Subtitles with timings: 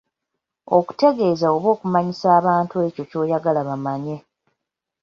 [0.77, 4.15] Okutegeeza oba okumanyisa abantu ekyo ky'oyagala bamanye.